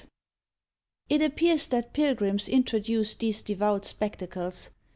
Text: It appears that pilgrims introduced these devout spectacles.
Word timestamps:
It 1.09 1.21
appears 1.21 1.67
that 1.67 1.93
pilgrims 1.93 2.49
introduced 2.49 3.19
these 3.19 3.43
devout 3.43 3.85
spectacles. 3.85 4.71